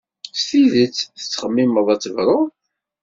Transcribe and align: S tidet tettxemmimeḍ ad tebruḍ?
S 0.37 0.41
tidet 0.49 0.95
tettxemmimeḍ 1.19 1.87
ad 1.93 1.99
tebruḍ? 2.03 2.43